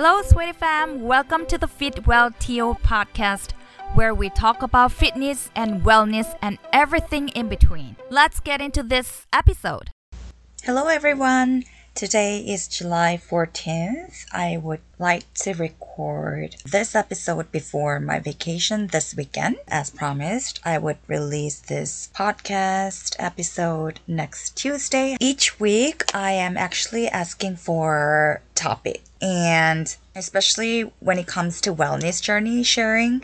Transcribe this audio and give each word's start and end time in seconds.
Hello, 0.00 0.22
sweetie 0.22 0.52
fam. 0.52 1.02
Welcome 1.02 1.44
to 1.46 1.58
the 1.58 1.66
Fit 1.66 2.06
Well 2.06 2.30
TO 2.30 2.74
podcast, 2.84 3.50
where 3.94 4.14
we 4.14 4.30
talk 4.30 4.62
about 4.62 4.92
fitness 4.92 5.50
and 5.56 5.82
wellness 5.82 6.38
and 6.40 6.56
everything 6.72 7.30
in 7.30 7.48
between. 7.48 7.96
Let's 8.08 8.38
get 8.38 8.60
into 8.60 8.84
this 8.84 9.26
episode. 9.32 9.90
Hello, 10.62 10.86
everyone. 10.86 11.64
Today 11.98 12.38
is 12.38 12.68
July 12.68 13.20
14th. 13.20 14.26
I 14.30 14.56
would 14.56 14.82
like 15.00 15.34
to 15.42 15.52
record 15.54 16.54
this 16.64 16.94
episode 16.94 17.50
before 17.50 17.98
my 17.98 18.20
vacation 18.20 18.86
this 18.86 19.16
weekend. 19.16 19.56
As 19.66 19.90
promised, 19.90 20.60
I 20.64 20.78
would 20.78 20.98
release 21.08 21.58
this 21.58 22.08
podcast 22.14 23.16
episode 23.18 23.98
next 24.06 24.56
Tuesday. 24.56 25.16
Each 25.18 25.58
week, 25.58 26.04
I 26.14 26.30
am 26.30 26.56
actually 26.56 27.08
asking 27.08 27.56
for 27.56 28.42
topic 28.54 29.02
and 29.20 29.96
especially 30.14 30.82
when 31.00 31.18
it 31.18 31.26
comes 31.26 31.60
to 31.62 31.74
wellness 31.74 32.22
journey 32.22 32.62
sharing. 32.62 33.22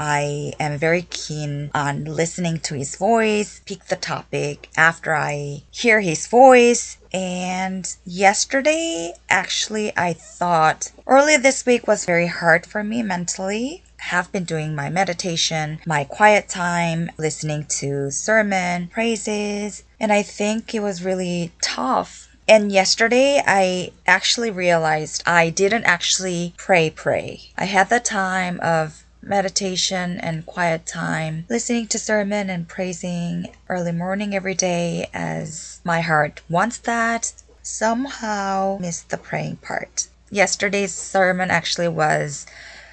I 0.00 0.54
am 0.58 0.78
very 0.78 1.02
keen 1.02 1.70
on 1.74 2.06
listening 2.06 2.60
to 2.60 2.74
his 2.74 2.96
voice, 2.96 3.60
pick 3.66 3.84
the 3.84 3.96
topic 3.96 4.70
after 4.74 5.14
I 5.14 5.64
hear 5.70 6.00
his 6.00 6.26
voice. 6.26 6.96
And 7.12 7.86
yesterday, 8.06 9.12
actually, 9.28 9.92
I 9.98 10.14
thought 10.14 10.90
earlier 11.06 11.36
this 11.36 11.66
week 11.66 11.86
was 11.86 12.06
very 12.06 12.28
hard 12.28 12.64
for 12.64 12.82
me 12.82 13.02
mentally. 13.02 13.82
Have 13.98 14.32
been 14.32 14.44
doing 14.44 14.74
my 14.74 14.88
meditation, 14.88 15.80
my 15.84 16.04
quiet 16.04 16.48
time, 16.48 17.10
listening 17.18 17.66
to 17.80 18.10
sermon, 18.10 18.88
praises, 18.88 19.82
and 20.00 20.10
I 20.10 20.22
think 20.22 20.74
it 20.74 20.80
was 20.80 21.04
really 21.04 21.52
tough 21.60 22.28
and 22.48 22.72
yesterday, 22.72 23.40
I 23.46 23.92
actually 24.08 24.50
realized 24.50 25.22
I 25.24 25.50
didn't 25.50 25.84
actually 25.84 26.52
pray, 26.56 26.90
pray. 26.90 27.42
I 27.56 27.66
had 27.66 27.90
the 27.90 28.00
time 28.00 28.58
of 28.60 29.04
meditation 29.22 30.18
and 30.20 30.46
quiet 30.46 30.86
time, 30.86 31.44
listening 31.48 31.86
to 31.88 31.98
sermon 31.98 32.50
and 32.50 32.68
praising 32.68 33.48
early 33.68 33.92
morning 33.92 34.34
every 34.34 34.54
day 34.54 35.08
as 35.12 35.80
my 35.84 36.00
heart 36.00 36.40
wants 36.48 36.78
that. 36.78 37.32
Somehow 37.62 38.78
missed 38.80 39.10
the 39.10 39.18
praying 39.18 39.56
part. 39.56 40.08
Yesterday's 40.30 40.94
sermon 40.94 41.50
actually 41.50 41.88
was 41.88 42.46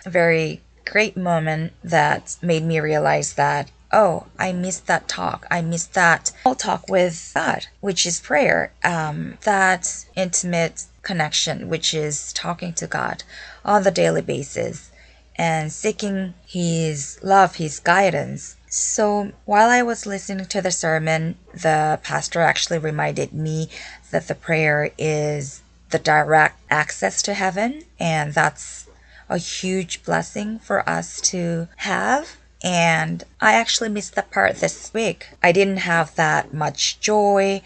a 0.06 0.10
very 0.10 0.62
great 0.86 1.16
moment 1.18 1.74
that 1.84 2.38
made 2.42 2.64
me 2.64 2.80
realize 2.80 3.34
that 3.34 3.72
oh, 3.94 4.26
I 4.38 4.52
missed 4.52 4.88
that 4.88 5.08
talk. 5.08 5.46
I 5.50 5.62
missed 5.62 5.94
that 5.94 6.32
talk 6.58 6.90
with 6.90 7.32
God, 7.34 7.68
which 7.80 8.06
is 8.06 8.20
prayer. 8.20 8.74
Um, 8.84 9.38
that 9.44 10.06
intimate 10.16 10.86
connection, 11.04 11.70
which 11.70 11.94
is 11.94 12.34
talking 12.34 12.74
to 12.74 12.88
God 12.88 13.24
on 13.64 13.84
the 13.84 13.92
daily 13.92 14.22
basis 14.22 14.92
and 15.38 15.72
seeking 15.72 16.34
His 16.46 17.20
love, 17.22 17.56
His 17.56 17.80
guidance. 17.80 18.56
So 18.70 19.32
while 19.46 19.70
I 19.70 19.82
was 19.82 20.06
listening 20.06 20.46
to 20.48 20.62
the 20.62 20.72
sermon, 20.72 21.38
the 21.54 22.00
pastor 22.04 22.42
actually 22.42 22.80
reminded 22.80 23.34
me 23.34 23.70
that 24.12 24.28
the 24.28 24.36
prayer 24.36 24.92
is 24.98 25.62
the 25.90 26.00
direct 26.00 26.60
access 26.70 27.22
to 27.24 27.34
heaven, 27.34 27.84
and 28.00 28.34
that's 28.34 28.88
a 29.30 29.38
huge 29.38 30.04
blessing 30.04 30.60
for 30.60 30.88
us 30.90 31.22
to 31.22 31.68
have. 31.78 32.38
And 32.64 33.24
I 33.40 33.54
actually 33.54 33.90
missed 33.90 34.16
that 34.16 34.32
part 34.32 34.56
this 34.58 34.92
week. 34.94 35.28
I 35.44 35.52
didn't 35.52 35.78
have 35.78 36.16
that 36.16 36.54
much 36.54 37.00
joy. 37.00 37.62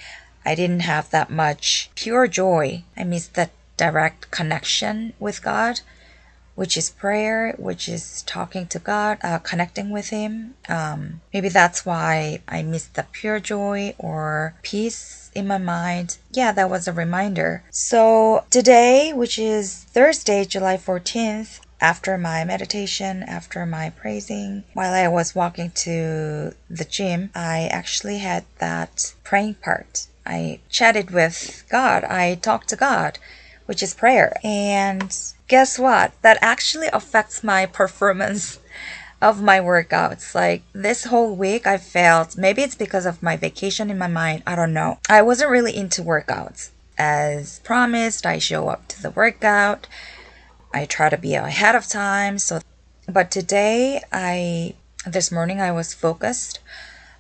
I 0.46 0.56
didn't 0.56 0.82
have 0.82 1.10
that 1.12 1.30
much 1.30 1.90
pure 1.96 2.28
joy. 2.28 2.84
I 2.98 3.04
missed 3.04 3.36
that 3.36 3.52
direct 3.78 4.30
connection 4.32 5.14
with 5.20 5.42
God 5.42 5.82
which 6.62 6.78
is 6.78 6.92
prayer, 6.92 7.56
which 7.58 7.90
is 7.90 8.22
talking 8.28 8.68
to 8.68 8.78
God, 8.78 9.18
uh, 9.24 9.40
connecting 9.40 9.90
with 9.90 10.10
Him. 10.10 10.54
Um, 10.70 11.22
maybe 11.34 11.50
that's 11.50 11.88
why 11.88 12.44
I 12.48 12.62
missed 12.62 12.94
the 12.94 13.08
pure 13.12 13.40
joy 13.40 13.96
or 13.98 14.54
peace 14.62 15.32
in 15.34 15.48
my 15.48 15.58
mind. 15.58 16.20
Yeah, 16.32 16.52
that 16.52 16.70
was 16.70 16.88
a 16.88 16.94
reminder. 16.94 17.64
So 17.72 18.46
today, 18.52 19.12
which 19.12 19.40
is 19.40 19.86
Thursday, 19.86 20.46
July 20.46 20.78
14th, 20.78 21.62
after 21.82 22.16
my 22.16 22.44
meditation, 22.44 23.24
after 23.24 23.66
my 23.66 23.90
praising, 23.90 24.64
while 24.74 24.94
I 24.94 25.08
was 25.08 25.34
walking 25.34 25.72
to 25.86 26.54
the 26.70 26.86
gym, 26.86 27.32
I 27.34 27.70
actually 27.72 28.20
had 28.20 28.46
that 28.60 29.16
praying 29.24 29.56
part. 29.56 30.06
I 30.28 30.60
chatted 30.70 31.10
with 31.10 31.64
God, 31.70 32.04
I 32.04 32.36
talked 32.36 32.70
to 32.70 32.76
God, 32.76 33.18
which 33.72 33.82
is 33.82 33.94
prayer. 33.94 34.38
And 34.44 35.18
guess 35.48 35.80
what? 35.80 36.12
That 36.24 36.38
actually 36.42 36.88
affects 36.88 37.42
my 37.42 37.66
performance 37.66 38.60
of 39.22 39.42
my 39.42 39.62
workouts. 39.62 40.36
Like 40.36 40.64
this 40.74 41.06
whole 41.06 41.34
week, 41.34 41.66
I 41.66 41.78
felt 41.78 42.36
maybe 42.38 42.64
it's 42.64 42.76
because 42.76 43.06
of 43.06 43.24
my 43.24 43.38
vacation 43.38 43.90
in 43.90 43.98
my 43.98 44.08
mind. 44.08 44.44
I 44.46 44.58
don't 44.58 44.74
know. 44.74 45.00
I 45.08 45.22
wasn't 45.22 45.52
really 45.52 45.74
into 45.74 46.02
workouts. 46.02 46.72
As 46.98 47.60
promised, 47.60 48.26
I 48.26 48.40
show 48.40 48.68
up 48.68 48.90
to 48.90 49.02
the 49.02 49.12
workout. 49.12 49.88
I 50.74 50.84
try 50.84 51.08
to 51.08 51.18
be 51.18 51.36
ahead 51.36 51.74
of 51.74 51.88
time. 51.88 52.40
So, 52.40 52.60
but 53.08 53.32
today, 53.32 54.02
I 54.12 54.76
this 55.08 55.32
morning 55.32 55.62
I 55.62 55.72
was 55.72 55.94
focused. 55.94 56.60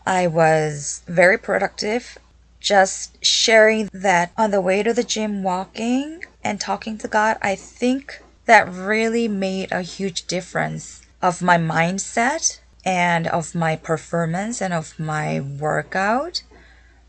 I 0.06 0.28
was 0.28 1.02
very 1.08 1.38
productive. 1.38 2.18
Just 2.60 3.24
sharing 3.26 3.90
that 3.94 4.34
on 4.38 4.52
the 4.52 4.60
way 4.60 4.84
to 4.84 4.94
the 4.94 5.04
gym, 5.04 5.44
walking, 5.44 6.26
and 6.44 6.60
talking 6.60 6.98
to 7.00 7.08
God, 7.08 7.38
I 7.42 7.56
think 7.56 8.22
that 8.46 8.72
really 8.72 9.28
made 9.28 9.72
a 9.72 9.82
huge 9.82 10.28
difference 10.28 11.02
of 11.22 11.42
my 11.42 11.58
mindset 11.58 12.60
and 12.84 13.28
of 13.28 13.54
my 13.54 13.76
performance 13.76 14.62
and 14.62 14.74
of 14.74 15.00
my 15.00 15.40
workout 15.40 16.44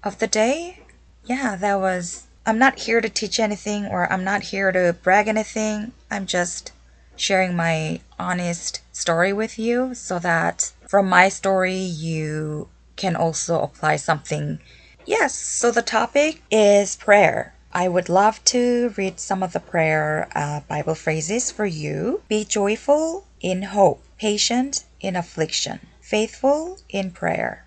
of 0.04 0.18
the 0.18 0.26
day. 0.26 0.80
Yeah, 1.24 1.56
that 1.56 1.80
was 1.80 2.26
I'm 2.44 2.58
not 2.58 2.80
here 2.80 3.00
to 3.00 3.08
teach 3.08 3.38
anything 3.38 3.86
or 3.86 4.12
I'm 4.12 4.24
not 4.24 4.42
here 4.42 4.72
to 4.72 4.96
brag 5.02 5.28
anything. 5.28 5.92
I'm 6.10 6.26
just 6.26 6.72
sharing 7.16 7.54
my 7.54 8.00
honest 8.18 8.80
story 8.92 9.32
with 9.32 9.58
you 9.58 9.94
so 9.94 10.18
that 10.18 10.72
from 10.88 11.08
my 11.08 11.28
story 11.28 11.76
you 11.76 12.68
can 12.96 13.14
also 13.16 13.60
apply 13.60 13.96
something. 13.96 14.58
Yes, 15.06 15.34
so 15.34 15.70
the 15.70 15.82
topic 15.82 16.42
is 16.50 16.96
prayer. 16.96 17.54
I 17.74 17.88
would 17.88 18.08
love 18.08 18.44
to 18.46 18.92
read 18.96 19.18
some 19.18 19.42
of 19.42 19.54
the 19.54 19.60
prayer 19.60 20.28
uh, 20.34 20.60
Bible 20.68 20.94
phrases 20.94 21.50
for 21.50 21.64
you. 21.64 22.22
Be 22.28 22.44
joyful 22.44 23.26
in 23.40 23.62
hope, 23.62 24.02
patient 24.18 24.84
in 25.00 25.16
affliction, 25.16 25.80
faithful 26.00 26.78
in 26.90 27.12
prayer. 27.12 27.64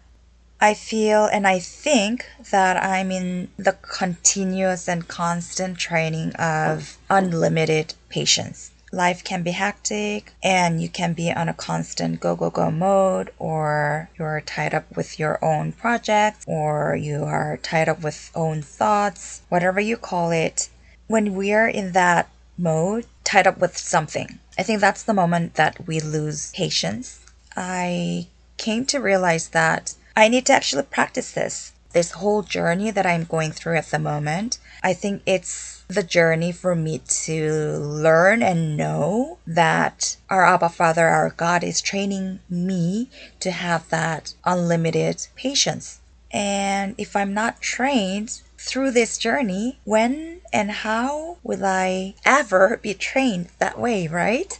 I 0.61 0.73
feel 0.73 1.25
and 1.25 1.47
I 1.47 1.59
think 1.59 2.27
that 2.51 2.81
I'm 2.81 3.11
in 3.11 3.49
the 3.57 3.73
continuous 3.73 4.87
and 4.87 5.07
constant 5.07 5.77
training 5.77 6.33
of 6.35 6.97
unlimited 7.09 7.95
patience 8.09 8.71
life 8.91 9.23
can 9.23 9.43
be 9.43 9.51
hectic 9.51 10.33
and 10.43 10.81
you 10.81 10.89
can 10.89 11.13
be 11.13 11.31
on 11.31 11.49
a 11.49 11.53
constant 11.53 12.19
go 12.19 12.35
go 12.35 12.49
go 12.49 12.71
mode 12.71 13.31
or 13.39 14.09
you're 14.17 14.41
tied 14.41 14.73
up 14.73 14.95
with 14.95 15.19
your 15.19 15.43
own 15.43 15.71
projects 15.71 16.45
or 16.47 16.95
you 16.95 17.23
are 17.23 17.57
tied 17.57 17.89
up 17.89 18.01
with 18.01 18.31
own 18.35 18.61
thoughts 18.61 19.41
whatever 19.49 19.79
you 19.79 19.97
call 19.97 20.31
it. 20.31 20.69
When 21.07 21.35
we 21.35 21.53
are 21.53 21.67
in 21.67 21.91
that 21.91 22.29
mode 22.57 23.05
tied 23.23 23.47
up 23.47 23.57
with 23.57 23.77
something 23.77 24.39
i 24.57 24.63
think 24.63 24.79
that's 24.79 25.03
the 25.03 25.13
moment 25.13 25.55
that 25.55 25.85
we 25.87 25.99
lose 25.99 26.51
patience. 26.53 27.19
I 27.57 28.27
came 28.57 28.85
to 28.85 28.99
realize 28.99 29.49
that 29.49 29.93
i 30.15 30.27
need 30.29 30.45
to 30.45 30.53
actually 30.53 30.83
practice 30.83 31.31
this 31.31 31.73
this 31.91 32.11
whole 32.11 32.43
journey 32.43 32.91
that 32.91 33.05
i'm 33.05 33.23
going 33.25 33.51
through 33.51 33.77
at 33.77 33.87
the 33.87 33.99
moment. 33.99 34.57
I 34.83 34.93
think 34.93 35.21
it's 35.25 35.74
the 35.87 36.03
journey 36.03 36.51
for 36.51 36.75
me 36.75 36.99
to 36.99 37.77
learn 37.77 38.41
and 38.41 38.75
know 38.75 39.37
that 39.45 40.17
our 40.29 40.45
Abba 40.45 40.69
Father, 40.69 41.07
our 41.07 41.29
God, 41.29 41.63
is 41.63 41.81
training 41.81 42.39
me 42.49 43.09
to 43.39 43.51
have 43.51 43.89
that 43.89 44.33
unlimited 44.45 45.27
patience. 45.35 45.99
And 46.31 46.95
if 46.97 47.15
I'm 47.15 47.33
not 47.33 47.61
trained 47.61 48.41
through 48.57 48.91
this 48.91 49.17
journey, 49.17 49.79
when 49.83 50.41
and 50.51 50.71
how 50.71 51.37
will 51.43 51.65
I 51.65 52.15
ever 52.25 52.79
be 52.81 52.93
trained 52.93 53.49
that 53.59 53.79
way, 53.79 54.07
right? 54.07 54.57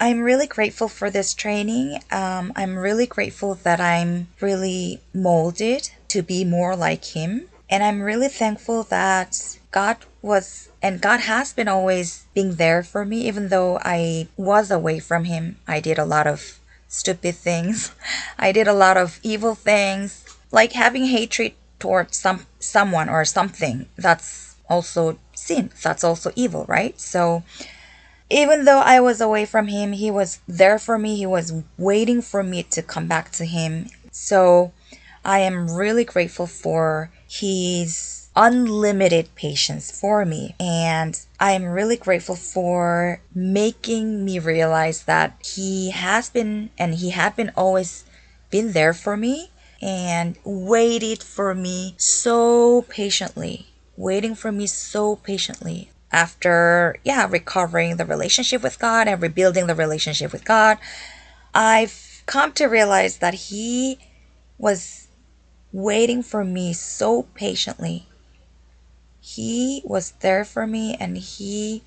I'm 0.00 0.20
really 0.20 0.46
grateful 0.46 0.88
for 0.88 1.10
this 1.10 1.34
training. 1.34 2.00
Um, 2.12 2.52
I'm 2.54 2.78
really 2.78 3.06
grateful 3.06 3.56
that 3.56 3.80
I'm 3.80 4.28
really 4.40 5.00
molded 5.12 5.90
to 6.08 6.22
be 6.22 6.44
more 6.44 6.76
like 6.76 7.04
Him. 7.04 7.48
And 7.68 7.82
I'm 7.82 8.00
really 8.00 8.28
thankful 8.28 8.84
that 8.84 9.58
God 9.72 9.96
was 10.22 10.68
and 10.82 11.00
God 11.00 11.20
has 11.20 11.52
been 11.52 11.68
always 11.68 12.26
being 12.34 12.54
there 12.56 12.82
for 12.82 13.04
me 13.04 13.26
even 13.26 13.48
though 13.48 13.78
I 13.82 14.28
was 14.36 14.70
away 14.70 14.98
from 14.98 15.24
him. 15.24 15.58
I 15.66 15.80
did 15.80 15.98
a 15.98 16.04
lot 16.04 16.26
of 16.26 16.58
stupid 16.88 17.36
things. 17.36 17.92
I 18.38 18.52
did 18.52 18.68
a 18.68 18.72
lot 18.72 18.96
of 18.96 19.20
evil 19.22 19.54
things 19.54 20.24
like 20.50 20.72
having 20.72 21.06
hatred 21.06 21.52
towards 21.78 22.16
some 22.16 22.46
someone 22.58 23.08
or 23.08 23.24
something. 23.24 23.86
That's 23.96 24.56
also 24.68 25.18
sin. 25.34 25.70
That's 25.82 26.04
also 26.04 26.32
evil, 26.34 26.64
right? 26.68 26.98
So 27.00 27.44
even 28.30 28.64
though 28.64 28.80
I 28.80 29.00
was 29.00 29.20
away 29.20 29.46
from 29.46 29.68
him, 29.68 29.92
he 29.92 30.10
was 30.10 30.40
there 30.46 30.78
for 30.78 30.98
me. 30.98 31.16
He 31.16 31.26
was 31.26 31.62
waiting 31.78 32.20
for 32.20 32.42
me 32.42 32.62
to 32.64 32.82
come 32.82 33.06
back 33.06 33.30
to 33.32 33.44
him. 33.44 33.88
So 34.10 34.72
I 35.24 35.40
am 35.40 35.70
really 35.70 36.04
grateful 36.04 36.46
for 36.46 37.10
his 37.28 38.17
unlimited 38.38 39.34
patience 39.34 39.90
for 39.90 40.24
me. 40.24 40.54
And 40.60 41.20
I 41.40 41.52
am 41.52 41.64
really 41.64 41.96
grateful 41.96 42.36
for 42.36 43.20
making 43.34 44.24
me 44.24 44.38
realize 44.38 45.02
that 45.04 45.36
he 45.44 45.90
has 45.90 46.30
been 46.30 46.70
and 46.78 46.94
he 46.94 47.10
had 47.10 47.34
been 47.34 47.50
always 47.56 48.04
been 48.48 48.72
there 48.72 48.94
for 48.94 49.16
me 49.16 49.50
and 49.82 50.38
waited 50.44 51.20
for 51.22 51.52
me 51.52 51.94
so 51.98 52.82
patiently, 52.82 53.66
waiting 53.96 54.36
for 54.36 54.52
me 54.52 54.68
so 54.68 55.16
patiently 55.16 55.90
after 56.10 56.96
yeah 57.04 57.26
recovering 57.28 57.98
the 57.98 58.06
relationship 58.06 58.62
with 58.62 58.78
god 58.78 59.06
and 59.06 59.20
rebuilding 59.20 59.66
the 59.66 59.74
relationship 59.74 60.32
with 60.32 60.42
god 60.42 60.78
i've 61.54 62.22
come 62.24 62.50
to 62.50 62.64
realize 62.64 63.18
that 63.18 63.34
he 63.34 63.98
was 64.56 65.08
waiting 65.70 66.22
for 66.22 66.42
me 66.42 66.72
so 66.72 67.24
patiently 67.34 68.06
he 69.34 69.82
was 69.84 70.12
there 70.20 70.44
for 70.44 70.66
me 70.66 70.96
and 70.98 71.18
he 71.18 71.82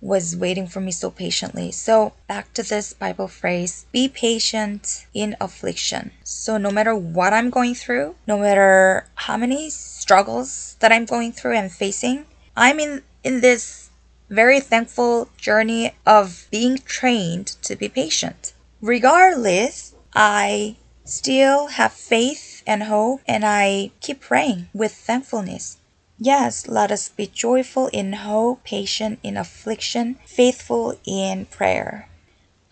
was 0.00 0.36
waiting 0.36 0.66
for 0.66 0.80
me 0.80 0.90
so 0.90 1.10
patiently. 1.10 1.70
So, 1.70 2.12
back 2.26 2.52
to 2.54 2.62
this 2.62 2.92
Bible 2.92 3.28
phrase 3.28 3.86
be 3.92 4.08
patient 4.08 5.06
in 5.14 5.36
affliction. 5.40 6.10
So, 6.24 6.58
no 6.58 6.70
matter 6.70 6.94
what 6.94 7.32
I'm 7.32 7.50
going 7.50 7.74
through, 7.74 8.16
no 8.26 8.38
matter 8.38 9.06
how 9.14 9.36
many 9.36 9.70
struggles 9.70 10.76
that 10.80 10.90
I'm 10.92 11.04
going 11.04 11.32
through 11.32 11.54
and 11.54 11.70
facing, 11.70 12.26
I'm 12.56 12.80
in 12.80 13.02
in 13.22 13.40
this 13.42 13.90
very 14.28 14.58
thankful 14.58 15.30
journey 15.36 15.94
of 16.04 16.48
being 16.50 16.78
trained 16.78 17.46
to 17.62 17.76
be 17.76 17.88
patient. 17.88 18.54
Regardless, 18.80 19.94
I 20.14 20.76
still 21.04 21.68
have 21.78 21.92
faith 21.92 22.64
and 22.66 22.82
hope, 22.82 23.20
and 23.26 23.44
I 23.44 23.92
keep 24.00 24.20
praying 24.20 24.68
with 24.74 24.92
thankfulness. 24.92 25.78
Yes, 26.18 26.66
let 26.66 26.90
us 26.90 27.10
be 27.10 27.26
joyful 27.26 27.88
in 27.88 28.14
hope, 28.14 28.64
patient 28.64 29.18
in 29.22 29.36
affliction, 29.36 30.14
faithful 30.24 30.98
in 31.04 31.46
prayer. 31.46 32.08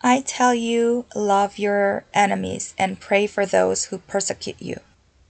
I 0.01 0.21
tell 0.21 0.53
you, 0.53 1.05
love 1.15 1.59
your 1.59 2.05
enemies 2.13 2.73
and 2.77 2.99
pray 2.99 3.27
for 3.27 3.45
those 3.45 3.85
who 3.85 3.99
persecute 3.99 4.61
you. 4.61 4.79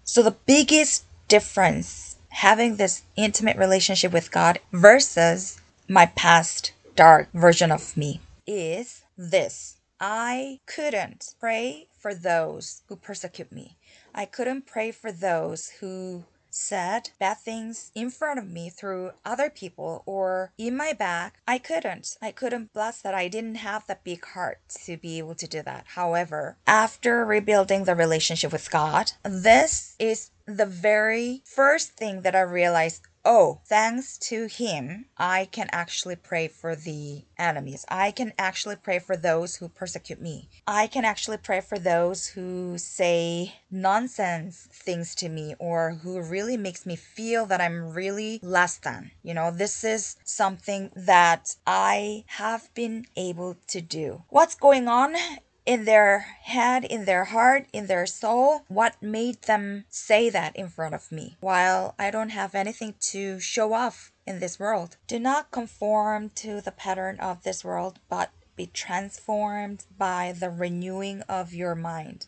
So, 0.03 0.21
the 0.23 0.35
biggest 0.45 1.05
difference 1.27 2.17
having 2.29 2.75
this 2.75 3.03
intimate 3.15 3.57
relationship 3.57 4.13
with 4.13 4.31
God 4.31 4.59
versus 4.71 5.59
my 5.87 6.05
past 6.07 6.73
dark 6.95 7.29
version 7.33 7.71
of 7.71 7.95
me 7.97 8.21
is 8.47 9.03
this. 9.17 9.77
I 9.99 10.59
couldn't 10.65 11.35
pray 11.39 11.87
for 11.97 12.13
those 12.13 12.81
who 12.87 12.95
persecute 12.95 13.51
me. 13.51 13.77
I 14.13 14.25
couldn't 14.25 14.67
pray 14.67 14.91
for 14.91 15.11
those 15.11 15.69
who 15.79 16.25
said 16.55 17.09
bad 17.19 17.37
things 17.37 17.91
in 17.93 18.09
front 18.09 18.39
of 18.39 18.49
me 18.49 18.69
through 18.69 19.11
other 19.25 19.49
people 19.49 20.03
or 20.05 20.53
in 20.57 20.75
my 20.75 20.93
back, 20.93 21.41
I 21.47 21.57
couldn't. 21.57 22.17
I 22.21 22.31
couldn't 22.31 22.73
bless 22.73 23.01
that. 23.01 23.13
I 23.13 23.27
didn't 23.27 23.55
have 23.55 23.85
that 23.87 24.03
big 24.03 24.23
heart 24.25 24.59
to 24.85 24.97
be 24.97 25.17
able 25.17 25.35
to 25.35 25.47
do 25.47 25.61
that. 25.63 25.85
However, 25.87 26.57
after 26.65 27.25
rebuilding 27.25 27.83
the 27.83 27.95
relationship 27.95 28.51
with 28.51 28.71
God, 28.71 29.11
this 29.23 29.95
is 29.99 30.31
the 30.45 30.65
very 30.65 31.41
first 31.45 31.91
thing 31.91 32.21
that 32.21 32.35
I 32.35 32.41
realized 32.41 33.01
oh, 33.25 33.59
thanks 33.65 34.17
to 34.19 34.45
him, 34.45 35.05
I 35.17 35.45
can 35.51 35.67
actually 35.71 36.15
pray 36.15 36.47
for 36.47 36.75
the 36.75 37.23
enemies. 37.37 37.85
I 37.89 38.11
can 38.11 38.33
actually 38.37 38.75
pray 38.75 38.99
for 38.99 39.17
those 39.17 39.55
who 39.55 39.67
persecute 39.67 40.21
me. 40.21 40.47
I 40.67 40.87
can 40.87 41.03
actually 41.03 41.37
pray 41.37 41.61
for 41.61 41.79
those 41.79 42.27
who 42.27 42.77
say 42.77 43.55
nonsense 43.71 44.67
things 44.71 45.15
to 45.15 45.29
me 45.29 45.55
or 45.59 45.99
who 46.03 46.21
really 46.21 46.55
makes 46.55 46.85
me 46.85 46.95
feel 46.95 47.45
that 47.47 47.61
I'm 47.61 47.93
really 47.93 48.39
less 48.43 48.77
than. 48.77 49.11
You 49.23 49.33
know, 49.33 49.51
this 49.51 49.83
is 49.83 50.17
something 50.23 50.91
that 50.95 51.55
I 51.65 52.25
have 52.27 52.73
been 52.73 53.05
able 53.15 53.57
to 53.67 53.81
do. 53.81 54.23
What's 54.29 54.55
going 54.55 54.87
on 54.87 55.15
in 55.65 55.85
their 55.85 56.19
head, 56.43 56.85
in 56.85 57.05
their 57.05 57.25
heart, 57.25 57.65
in 57.73 57.87
their 57.87 58.05
soul, 58.05 58.61
what 58.67 59.01
made 59.01 59.41
them 59.43 59.85
say 59.89 60.29
that 60.29 60.55
in 60.55 60.69
front 60.69 60.93
of 60.93 61.11
me 61.11 61.37
while 61.39 61.95
I 61.97 62.11
don't 62.11 62.29
have 62.29 62.53
anything 62.53 62.95
to 63.11 63.39
show 63.39 63.73
off 63.73 64.11
in 64.27 64.39
this 64.39 64.59
world. 64.59 64.97
Do 65.07 65.19
not 65.19 65.51
conform 65.51 66.29
to 66.35 66.61
the 66.61 66.71
pattern 66.71 67.19
of 67.19 67.43
this 67.43 67.63
world, 67.63 67.99
but 68.09 68.31
be 68.55 68.67
transformed 68.67 69.85
by 69.97 70.33
the 70.37 70.49
renewing 70.49 71.21
of 71.23 71.53
your 71.53 71.75
mind. 71.75 72.27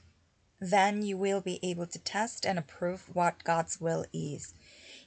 Then 0.60 1.04
you 1.04 1.18
will 1.18 1.42
be 1.42 1.60
able 1.62 1.86
to 1.88 2.00
test 2.00 2.46
and 2.46 2.58
approve 2.58 3.16
what 3.16 3.44
God's 3.44 3.80
will 3.80 4.06
is. 4.12 4.54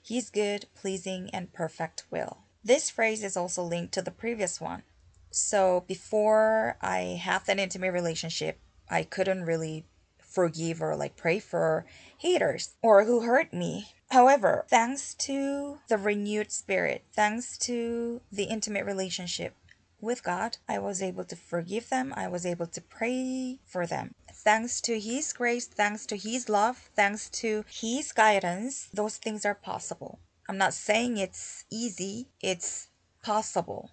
His 0.03 0.31
good, 0.31 0.67
pleasing, 0.75 1.29
and 1.33 1.53
perfect 1.53 2.05
will. 2.11 2.39
This 2.63 2.91
phrase 2.91 3.25
is 3.25 3.37
also 3.37 3.63
linked 3.63 3.93
to 3.95 4.03
the 4.03 4.11
previous 4.11 4.61
one. 4.61 4.83
So 5.31 5.85
before 5.87 6.77
I 6.81 7.21
have 7.23 7.47
that 7.47 7.59
intimate 7.59 7.93
relationship, 7.93 8.59
I 8.89 9.05
couldn't 9.05 9.45
really 9.45 9.85
forgive 10.19 10.81
or 10.81 10.97
like 10.97 11.17
pray 11.17 11.39
for 11.39 11.85
haters 12.19 12.75
or 12.83 13.05
who 13.05 13.23
hurt 13.23 13.53
me. 13.53 13.89
However, 14.11 14.65
thanks 14.69 15.15
to 15.15 15.79
the 15.89 15.99
renewed 15.99 16.51
spirit, 16.51 17.05
thanks 17.13 17.57
to 17.59 18.21
the 18.31 18.45
intimate 18.45 18.85
relationship 18.85 19.55
with 20.01 20.23
God, 20.23 20.57
I 20.69 20.79
was 20.79 21.03
able 21.03 21.25
to 21.25 21.37
forgive 21.37 21.91
them. 21.91 22.15
I 22.17 22.27
was 22.29 22.47
able 22.47 22.67
to 22.67 22.81
pray 22.81 23.59
for 23.67 23.87
them. 23.87 24.15
Thanks 24.33 24.81
to 24.83 24.99
His 24.99 25.33
grace, 25.33 25.67
thanks 25.67 26.07
to 26.07 26.17
His 26.17 26.49
love, 26.49 26.91
thanks 26.97 27.29
to 27.31 27.65
His 27.69 28.13
guidance, 28.13 28.89
those 28.95 29.19
things 29.19 29.45
are 29.45 29.55
possible. 29.55 30.19
I'm 30.49 30.57
not 30.57 30.75
saying 30.75 31.19
it's 31.19 31.65
easy, 31.71 32.29
it's 32.41 32.89
possible. 33.23 33.91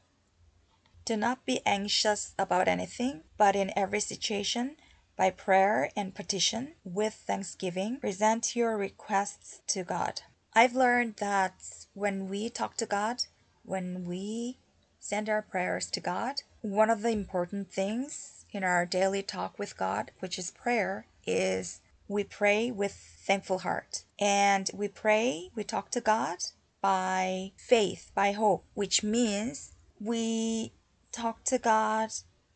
Do 1.08 1.16
not 1.16 1.46
be 1.46 1.62
anxious 1.66 2.34
about 2.38 2.68
anything, 2.68 3.24
but 3.38 3.56
in 3.56 3.72
every 3.78 4.02
situation, 4.02 4.76
by 5.16 5.30
prayer 5.30 5.90
and 5.96 6.14
petition, 6.14 6.74
with 6.84 7.14
thanksgiving, 7.14 8.02
present 8.02 8.58
your 8.58 8.76
requests 8.76 9.62
to 9.68 9.86
God. 9.86 10.24
I've 10.54 10.76
learned 10.76 11.16
that 11.22 11.88
when 11.94 12.28
we 12.28 12.50
talk 12.50 12.76
to 12.76 12.86
God, 12.86 13.24
when 13.64 14.04
we 14.04 14.58
send 15.00 15.30
our 15.30 15.42
prayers 15.42 15.90
to 15.92 16.02
God, 16.02 16.42
one 16.60 16.90
of 16.90 17.04
the 17.04 17.12
important 17.12 17.72
things 17.72 18.44
in 18.52 18.66
our 18.66 18.86
daily 18.86 19.24
talk 19.24 19.58
with 19.58 19.78
God, 19.78 20.12
which 20.20 20.38
is 20.38 20.52
prayer, 20.52 21.08
is 21.26 21.80
we 22.10 22.26
pray 22.26 22.70
with 22.70 22.92
thankful 22.92 23.60
heart. 23.60 24.04
And 24.20 24.70
we 24.74 24.90
pray, 24.90 25.52
we 25.56 25.64
talk 25.64 25.90
to 25.92 26.02
God 26.02 26.40
by 26.82 27.54
faith, 27.56 28.12
by 28.14 28.34
hope, 28.34 28.66
which 28.74 29.04
means 29.04 29.72
we 30.02 30.74
talk 31.18 31.44
to 31.46 31.58
God 31.58 32.10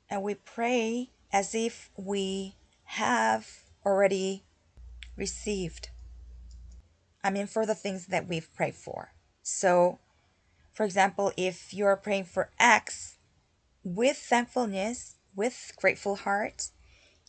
and 0.09 0.21
we 0.21 0.35
pray 0.35 1.09
as 1.33 1.55
if 1.55 1.89
we 1.97 2.55
have 2.83 3.47
already 3.85 4.43
received. 5.17 5.89
I 7.23 7.31
mean, 7.31 7.47
for 7.47 7.65
the 7.65 7.75
things 7.75 8.07
that 8.07 8.27
we've 8.27 8.53
prayed 8.53 8.75
for. 8.75 9.13
So, 9.41 9.99
for 10.73 10.85
example, 10.85 11.31
if 11.37 11.73
you're 11.73 11.95
praying 11.95 12.25
for 12.25 12.51
X 12.59 13.17
with 13.83 14.17
thankfulness, 14.17 15.15
with 15.35 15.73
grateful 15.77 16.17
heart, 16.17 16.69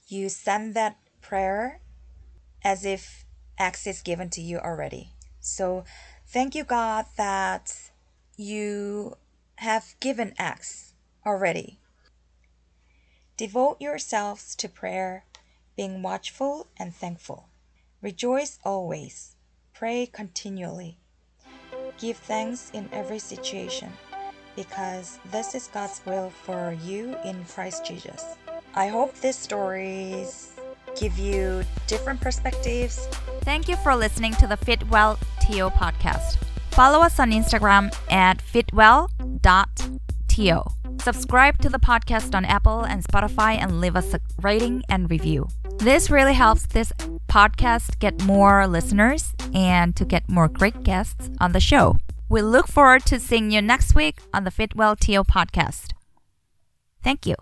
you 0.09 0.29
send 0.29 0.75
that 0.75 0.99
prayer 1.21 1.81
as 2.62 2.85
if 2.85 3.25
X 3.59 3.87
is 3.87 4.03
given 4.03 4.29
to 4.31 4.41
you 4.41 4.59
already. 4.59 5.11
So, 5.41 5.85
thank 6.27 6.55
you, 6.55 6.65
God, 6.65 7.07
that 7.17 7.91
you 8.37 9.17
have 9.57 9.95
given 10.01 10.35
X 10.39 10.92
already. 11.25 11.79
Devote 13.37 13.81
yourselves 13.81 14.55
to 14.57 14.69
prayer, 14.69 15.25
being 15.76 16.02
watchful 16.02 16.69
and 16.79 16.95
thankful. 16.95 17.49
Rejoice 18.00 18.59
always. 18.64 19.37
Pray 19.73 20.07
continually. 20.07 20.99
Give 21.99 22.17
thanks 22.17 22.71
in 22.75 22.88
every 22.93 23.19
situation, 23.19 23.93
because 24.55 25.19
this 25.31 25.55
is 25.55 25.69
God's 25.73 26.00
will 26.05 26.31
for 26.31 26.76
you 26.85 27.17
in 27.25 27.45
Christ 27.45 27.85
Jesus. 27.87 28.37
I 28.75 28.88
hope 28.88 29.14
these 29.21 29.37
stories 29.37 30.52
give 30.99 31.19
you 31.19 31.64
different 31.87 32.21
perspectives. 32.21 33.07
Thank 33.43 33.69
you 33.69 33.76
for 33.76 33.95
listening 33.97 34.35
to 34.35 34.47
the 34.47 34.57
Fitwell 34.57 35.19
TO 35.41 35.71
podcast. 35.71 36.37
Follow 36.73 37.00
us 37.00 37.19
on 37.19 37.31
Instagram 37.33 37.95
at 38.11 38.38
fitwell.to. 38.38 39.43
Subscribe 41.03 41.59
to 41.59 41.69
the 41.69 41.81
podcast 41.81 42.33
on 42.33 42.45
Apple 42.45 42.83
and 42.85 43.03
Spotify 43.03 43.59
and 43.59 43.81
leave 43.81 43.97
us 43.97 44.15
a 44.15 44.21
rating 44.41 44.85
and 44.89 45.11
review. 45.11 45.49
This 45.79 46.11
really 46.11 46.35
helps 46.35 46.67
this 46.67 46.93
podcast 47.29 47.99
get 47.99 48.23
more 48.23 48.69
listeners 48.69 49.35
and 49.53 49.97
to 49.97 50.05
get 50.05 50.29
more 50.29 50.47
great 50.47 50.85
guests 50.85 51.29
on 51.41 51.51
the 51.51 51.59
show. 51.59 51.97
We 52.29 52.41
look 52.41 52.69
forward 52.69 53.05
to 53.07 53.19
seeing 53.19 53.51
you 53.51 53.61
next 53.61 53.97
week 53.97 54.21
on 54.33 54.45
the 54.45 54.53
Fitwell 54.53 54.95
TO 54.95 55.25
podcast. 55.25 55.91
Thank 57.03 57.27
you. 57.27 57.35